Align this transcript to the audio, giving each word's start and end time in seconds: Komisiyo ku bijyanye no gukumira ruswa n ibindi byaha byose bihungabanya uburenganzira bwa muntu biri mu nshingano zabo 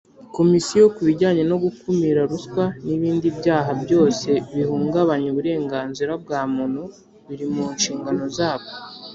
Komisiyo 0.35 0.83
ku 0.95 1.01
bijyanye 1.07 1.43
no 1.49 1.57
gukumira 1.63 2.21
ruswa 2.31 2.63
n 2.85 2.87
ibindi 2.95 3.27
byaha 3.39 3.71
byose 3.83 4.29
bihungabanya 4.55 5.27
uburenganzira 5.33 6.11
bwa 6.23 6.41
muntu 6.55 6.83
biri 7.27 7.45
mu 7.53 7.65
nshingano 7.75 8.23
zabo 8.37 8.67